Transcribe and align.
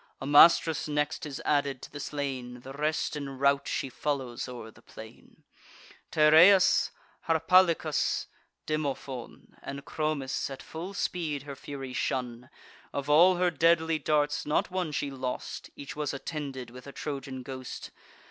Amastrus 0.19 0.87
next 0.87 1.27
is 1.27 1.39
added 1.45 1.79
to 1.83 1.91
the 1.91 1.99
slain: 1.99 2.61
The 2.61 2.73
rest 2.73 3.15
in 3.15 3.37
rout 3.37 3.67
she 3.67 3.87
follows 3.87 4.47
o'er 4.49 4.71
the 4.71 4.81
plain: 4.81 5.43
Tereus, 6.09 6.89
Harpalycus, 7.27 8.25
Demophoon, 8.65 9.55
And 9.61 9.85
Chromis, 9.85 10.49
at 10.49 10.63
full 10.63 10.95
speed 10.95 11.43
her 11.43 11.55
fury 11.55 11.93
shun. 11.93 12.49
Of 12.91 13.11
all 13.11 13.35
her 13.35 13.51
deadly 13.51 13.99
darts, 13.99 14.43
not 14.43 14.71
one 14.71 14.91
she 14.91 15.11
lost; 15.11 15.69
Each 15.75 15.95
was 15.95 16.15
attended 16.15 16.71
with 16.71 16.87
a 16.87 16.91
Trojan 16.91 17.43
ghost. 17.43 17.91